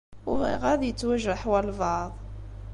Ur 0.29 0.35
bɣiɣ 0.39 0.63
ara 0.71 0.75
ad 0.77 0.81
yettwajreḥ 0.85 1.41
walebɛeḍ. 1.49 2.11